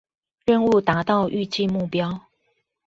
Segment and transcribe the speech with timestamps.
[0.47, 2.21] 任務達到預計目標